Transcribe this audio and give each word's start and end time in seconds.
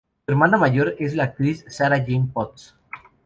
Su 0.25 0.31
hermana 0.31 0.57
mayor 0.57 0.95
es 0.97 1.13
la 1.13 1.25
actriz 1.25 1.63
Sarah-Jane 1.67 2.29
Potts. 2.33 2.75